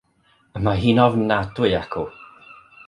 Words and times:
Y 0.59 0.61
mae 0.67 0.81
hi'n 0.85 1.03
ofnadwy 1.03 1.71
acw. 1.83 2.11